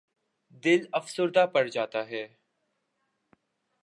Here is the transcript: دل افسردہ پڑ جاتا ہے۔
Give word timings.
دل 0.63 0.85
افسردہ 0.91 1.45
پڑ 1.53 1.67
جاتا 1.67 2.07
ہے۔ 2.09 2.27